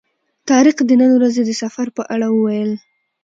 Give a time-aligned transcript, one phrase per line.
[0.47, 2.71] طارق د نن ورځې د سفر په اړه وویل.